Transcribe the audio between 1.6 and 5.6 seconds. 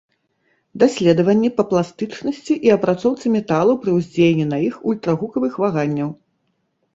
пластычнасці і апрацоўцы металаў пры ўздзеянні на іх ультрагукавых